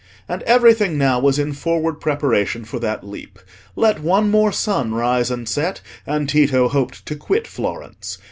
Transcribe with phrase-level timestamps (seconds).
[0.27, 3.37] And everything now was in forward preparation for that leap:
[3.75, 8.17] let one more sun rise and set, and Tito hoped to quit Florence.